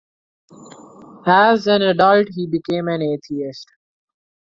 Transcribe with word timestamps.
As 1.27 1.67
an 1.67 1.83
adult, 1.83 2.29
he 2.31 2.47
became 2.47 2.87
an 2.87 3.03
atheist. 3.03 3.67